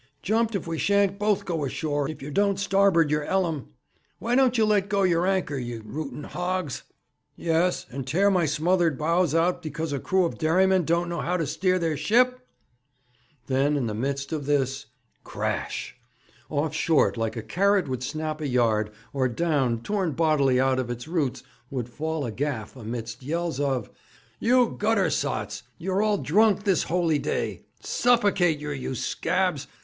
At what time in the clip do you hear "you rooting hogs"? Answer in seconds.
5.59-6.81